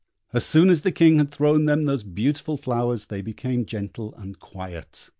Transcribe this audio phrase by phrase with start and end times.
[0.33, 4.39] As soon as the King had thrown them those beautiful flowers, they became gentle and
[4.39, 5.09] quiet.